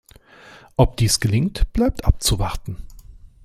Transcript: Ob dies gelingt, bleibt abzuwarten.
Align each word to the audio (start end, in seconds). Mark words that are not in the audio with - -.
Ob 0.77 0.97
dies 0.97 1.19
gelingt, 1.19 1.71
bleibt 1.73 2.05
abzuwarten. 2.05 2.77